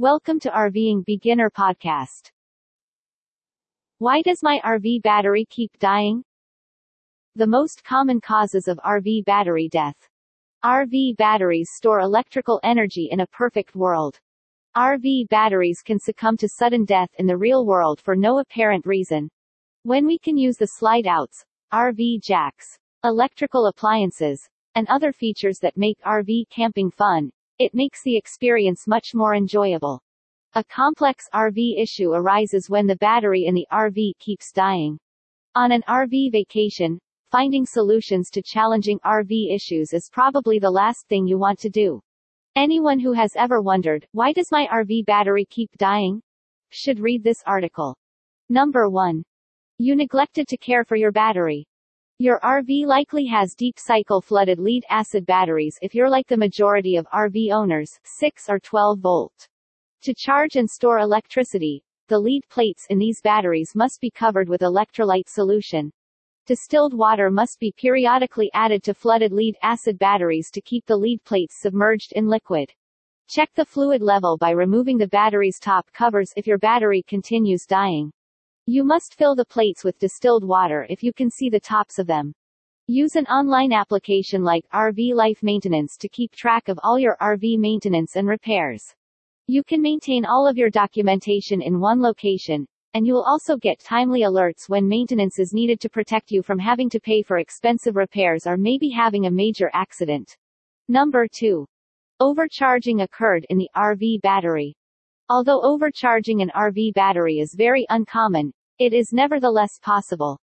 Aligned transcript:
Welcome 0.00 0.40
to 0.40 0.50
RVing 0.50 1.04
Beginner 1.04 1.50
Podcast. 1.50 2.30
Why 3.98 4.22
does 4.22 4.42
my 4.42 4.58
RV 4.64 5.02
battery 5.02 5.44
keep 5.50 5.78
dying? 5.78 6.24
The 7.36 7.46
most 7.46 7.84
common 7.84 8.18
causes 8.22 8.66
of 8.66 8.78
RV 8.78 9.26
battery 9.26 9.68
death. 9.68 9.96
RV 10.64 11.18
batteries 11.18 11.68
store 11.74 12.00
electrical 12.00 12.60
energy 12.62 13.10
in 13.12 13.20
a 13.20 13.26
perfect 13.26 13.76
world. 13.76 14.18
RV 14.74 15.28
batteries 15.28 15.82
can 15.84 15.98
succumb 16.00 16.38
to 16.38 16.48
sudden 16.48 16.86
death 16.86 17.10
in 17.18 17.26
the 17.26 17.36
real 17.36 17.66
world 17.66 18.00
for 18.00 18.16
no 18.16 18.38
apparent 18.38 18.86
reason. 18.86 19.28
When 19.82 20.06
we 20.06 20.18
can 20.18 20.38
use 20.38 20.56
the 20.56 20.78
slide 20.78 21.06
outs, 21.06 21.44
RV 21.74 22.22
jacks, 22.22 22.78
electrical 23.04 23.66
appliances, 23.66 24.48
and 24.74 24.88
other 24.88 25.12
features 25.12 25.58
that 25.58 25.76
make 25.76 26.00
RV 26.06 26.48
camping 26.48 26.90
fun, 26.90 27.32
it 27.60 27.74
makes 27.74 28.02
the 28.02 28.16
experience 28.16 28.88
much 28.88 29.14
more 29.14 29.34
enjoyable. 29.34 30.02
A 30.54 30.64
complex 30.64 31.28
RV 31.34 31.78
issue 31.78 32.12
arises 32.12 32.70
when 32.70 32.86
the 32.86 32.96
battery 32.96 33.44
in 33.44 33.54
the 33.54 33.66
RV 33.70 34.18
keeps 34.18 34.50
dying. 34.50 34.98
On 35.54 35.70
an 35.70 35.82
RV 35.86 36.32
vacation, 36.32 36.98
finding 37.30 37.66
solutions 37.66 38.30
to 38.30 38.40
challenging 38.40 38.98
RV 39.00 39.54
issues 39.54 39.92
is 39.92 40.08
probably 40.10 40.58
the 40.58 40.70
last 40.70 41.06
thing 41.08 41.26
you 41.26 41.36
want 41.36 41.58
to 41.58 41.68
do. 41.68 42.00
Anyone 42.56 42.98
who 42.98 43.12
has 43.12 43.36
ever 43.36 43.60
wondered, 43.60 44.06
why 44.12 44.32
does 44.32 44.50
my 44.50 44.66
RV 44.72 45.04
battery 45.04 45.44
keep 45.50 45.70
dying? 45.76 46.22
Should 46.70 46.98
read 46.98 47.22
this 47.22 47.42
article. 47.44 47.94
Number 48.48 48.88
1. 48.88 49.22
You 49.76 49.96
neglected 49.96 50.48
to 50.48 50.56
care 50.56 50.86
for 50.86 50.96
your 50.96 51.12
battery. 51.12 51.66
Your 52.22 52.38
RV 52.40 52.84
likely 52.84 53.24
has 53.28 53.54
deep 53.54 53.78
cycle 53.78 54.20
flooded 54.20 54.58
lead 54.58 54.84
acid 54.90 55.24
batteries 55.24 55.78
if 55.80 55.94
you're 55.94 56.10
like 56.10 56.26
the 56.26 56.36
majority 56.36 56.96
of 56.96 57.06
RV 57.06 57.50
owners, 57.50 57.98
6 58.04 58.50
or 58.50 58.60
12 58.60 58.98
volt. 58.98 59.48
To 60.02 60.12
charge 60.12 60.56
and 60.56 60.68
store 60.68 60.98
electricity, 60.98 61.82
the 62.08 62.18
lead 62.18 62.46
plates 62.50 62.86
in 62.90 62.98
these 62.98 63.22
batteries 63.22 63.74
must 63.74 64.02
be 64.02 64.10
covered 64.10 64.50
with 64.50 64.60
electrolyte 64.60 65.30
solution. 65.30 65.90
Distilled 66.44 66.92
water 66.92 67.30
must 67.30 67.58
be 67.58 67.72
periodically 67.72 68.50
added 68.52 68.82
to 68.82 68.92
flooded 68.92 69.32
lead 69.32 69.56
acid 69.62 69.98
batteries 69.98 70.50
to 70.50 70.60
keep 70.60 70.84
the 70.84 70.98
lead 70.98 71.24
plates 71.24 71.58
submerged 71.58 72.12
in 72.12 72.28
liquid. 72.28 72.70
Check 73.30 73.48
the 73.54 73.64
fluid 73.64 74.02
level 74.02 74.36
by 74.36 74.50
removing 74.50 74.98
the 74.98 75.08
battery's 75.08 75.58
top 75.58 75.90
covers 75.94 76.34
if 76.36 76.46
your 76.46 76.58
battery 76.58 77.02
continues 77.02 77.64
dying. 77.64 78.12
You 78.72 78.84
must 78.84 79.16
fill 79.16 79.34
the 79.34 79.44
plates 79.44 79.82
with 79.82 79.98
distilled 79.98 80.44
water 80.44 80.86
if 80.88 81.02
you 81.02 81.12
can 81.12 81.28
see 81.28 81.50
the 81.50 81.58
tops 81.58 81.98
of 81.98 82.06
them. 82.06 82.32
Use 82.86 83.16
an 83.16 83.26
online 83.26 83.72
application 83.72 84.44
like 84.44 84.64
RV 84.72 85.12
Life 85.12 85.42
Maintenance 85.42 85.96
to 85.96 86.08
keep 86.08 86.30
track 86.30 86.68
of 86.68 86.78
all 86.84 86.96
your 86.96 87.16
RV 87.20 87.58
maintenance 87.58 88.14
and 88.14 88.28
repairs. 88.28 88.94
You 89.48 89.64
can 89.64 89.82
maintain 89.82 90.24
all 90.24 90.46
of 90.46 90.56
your 90.56 90.70
documentation 90.70 91.60
in 91.60 91.80
one 91.80 92.00
location, 92.00 92.64
and 92.94 93.04
you 93.04 93.14
will 93.14 93.24
also 93.24 93.56
get 93.56 93.80
timely 93.80 94.20
alerts 94.20 94.68
when 94.68 94.86
maintenance 94.86 95.40
is 95.40 95.52
needed 95.52 95.80
to 95.80 95.90
protect 95.90 96.30
you 96.30 96.40
from 96.40 96.60
having 96.60 96.88
to 96.90 97.00
pay 97.00 97.24
for 97.24 97.38
expensive 97.38 97.96
repairs 97.96 98.46
or 98.46 98.56
maybe 98.56 98.88
having 98.88 99.26
a 99.26 99.32
major 99.32 99.68
accident. 99.74 100.36
Number 100.86 101.26
2. 101.26 101.66
Overcharging 102.20 103.00
occurred 103.00 103.44
in 103.50 103.58
the 103.58 103.70
RV 103.74 104.20
battery. 104.20 104.76
Although 105.28 105.60
overcharging 105.62 106.40
an 106.40 106.52
RV 106.54 106.94
battery 106.94 107.40
is 107.40 107.54
very 107.54 107.84
uncommon, 107.88 108.52
it 108.80 108.94
is 108.94 109.12
nevertheless 109.12 109.78
possible. 109.82 110.40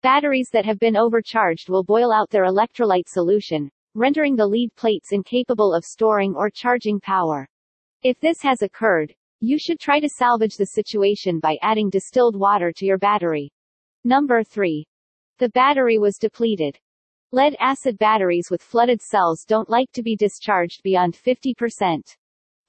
Batteries 0.00 0.48
that 0.52 0.64
have 0.64 0.78
been 0.78 0.96
overcharged 0.96 1.68
will 1.68 1.82
boil 1.82 2.12
out 2.12 2.30
their 2.30 2.44
electrolyte 2.44 3.08
solution, 3.08 3.68
rendering 3.96 4.36
the 4.36 4.46
lead 4.46 4.72
plates 4.76 5.10
incapable 5.10 5.74
of 5.74 5.84
storing 5.84 6.36
or 6.36 6.50
charging 6.50 7.00
power. 7.00 7.48
If 8.04 8.20
this 8.20 8.40
has 8.42 8.62
occurred, 8.62 9.12
you 9.40 9.58
should 9.58 9.80
try 9.80 9.98
to 9.98 10.08
salvage 10.08 10.56
the 10.56 10.66
situation 10.66 11.40
by 11.40 11.58
adding 11.62 11.90
distilled 11.90 12.36
water 12.36 12.72
to 12.76 12.86
your 12.86 12.96
battery. 12.96 13.50
Number 14.04 14.44
3. 14.44 14.86
The 15.38 15.48
battery 15.48 15.98
was 15.98 16.16
depleted. 16.16 16.78
Lead 17.32 17.56
acid 17.58 17.98
batteries 17.98 18.50
with 18.52 18.62
flooded 18.62 19.02
cells 19.02 19.44
don't 19.44 19.68
like 19.68 19.90
to 19.94 20.02
be 20.04 20.14
discharged 20.14 20.84
beyond 20.84 21.16
50%. 21.16 22.02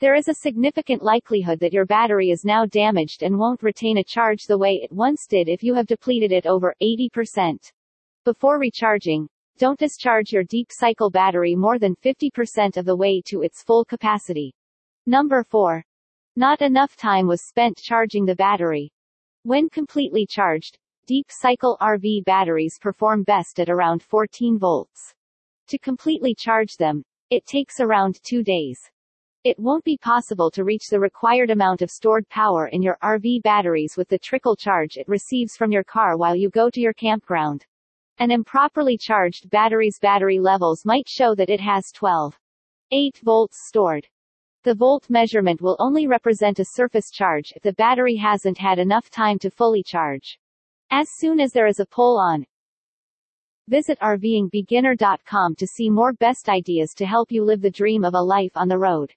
There 0.01 0.15
is 0.15 0.27
a 0.27 0.33
significant 0.33 1.03
likelihood 1.03 1.59
that 1.59 1.73
your 1.73 1.85
battery 1.85 2.31
is 2.31 2.43
now 2.43 2.65
damaged 2.65 3.21
and 3.21 3.37
won't 3.37 3.61
retain 3.61 3.99
a 3.99 4.03
charge 4.03 4.47
the 4.47 4.57
way 4.57 4.81
it 4.81 4.91
once 4.91 5.27
did 5.27 5.47
if 5.47 5.61
you 5.61 5.75
have 5.75 5.85
depleted 5.85 6.31
it 6.31 6.47
over 6.47 6.73
80%. 6.81 7.71
Before 8.25 8.57
recharging, 8.57 9.29
don't 9.59 9.77
discharge 9.77 10.31
your 10.31 10.43
deep 10.43 10.71
cycle 10.71 11.11
battery 11.11 11.55
more 11.55 11.77
than 11.77 11.95
50% 11.97 12.77
of 12.77 12.85
the 12.85 12.95
way 12.95 13.21
to 13.27 13.43
its 13.43 13.61
full 13.61 13.85
capacity. 13.85 14.55
Number 15.05 15.43
4. 15.43 15.83
Not 16.35 16.63
enough 16.63 16.95
time 16.95 17.27
was 17.27 17.47
spent 17.47 17.77
charging 17.77 18.25
the 18.25 18.35
battery. 18.35 18.91
When 19.43 19.69
completely 19.69 20.25
charged, 20.25 20.79
deep 21.05 21.27
cycle 21.29 21.77
RV 21.79 22.25
batteries 22.25 22.79
perform 22.81 23.21
best 23.21 23.59
at 23.59 23.69
around 23.69 24.01
14 24.01 24.57
volts. 24.57 25.13
To 25.67 25.77
completely 25.77 26.33
charge 26.33 26.75
them, 26.77 27.03
it 27.29 27.45
takes 27.45 27.79
around 27.79 28.19
two 28.23 28.41
days. 28.41 28.79
It 29.43 29.57
won't 29.57 29.83
be 29.83 29.97
possible 29.97 30.51
to 30.51 30.63
reach 30.63 30.87
the 30.87 30.99
required 30.99 31.49
amount 31.49 31.81
of 31.81 31.89
stored 31.89 32.29
power 32.29 32.67
in 32.67 32.83
your 32.83 32.99
RV 33.01 33.41
batteries 33.41 33.97
with 33.97 34.07
the 34.07 34.19
trickle 34.19 34.55
charge 34.55 34.97
it 34.97 35.07
receives 35.07 35.57
from 35.57 35.71
your 35.71 35.83
car 35.83 36.15
while 36.15 36.35
you 36.35 36.51
go 36.51 36.69
to 36.69 36.79
your 36.79 36.93
campground. 36.93 37.65
An 38.19 38.29
improperly 38.29 38.99
charged 38.99 39.49
battery's 39.49 39.97
battery 39.97 40.39
levels 40.39 40.85
might 40.85 41.09
show 41.09 41.33
that 41.33 41.49
it 41.49 41.59
has 41.59 41.91
12. 41.91 42.37
8 42.91 43.17
volts 43.23 43.67
stored. 43.67 44.07
The 44.61 44.75
volt 44.75 45.09
measurement 45.09 45.59
will 45.59 45.75
only 45.79 46.05
represent 46.05 46.59
a 46.59 46.65
surface 46.65 47.09
charge 47.09 47.51
if 47.55 47.63
the 47.63 47.73
battery 47.73 48.17
hasn't 48.17 48.59
had 48.59 48.77
enough 48.77 49.09
time 49.09 49.39
to 49.39 49.49
fully 49.49 49.81
charge. 49.81 50.37
As 50.91 51.09
soon 51.09 51.39
as 51.39 51.51
there 51.51 51.65
is 51.65 51.79
a 51.79 51.87
pull 51.87 52.19
on, 52.19 52.45
visit 53.67 53.97
RVingBeginner.com 54.01 55.55
to 55.55 55.65
see 55.65 55.89
more 55.89 56.13
best 56.13 56.47
ideas 56.47 56.93
to 56.93 57.07
help 57.07 57.31
you 57.31 57.43
live 57.43 57.61
the 57.61 57.71
dream 57.71 58.05
of 58.05 58.13
a 58.13 58.21
life 58.21 58.51
on 58.55 58.67
the 58.67 58.77
road. 58.77 59.11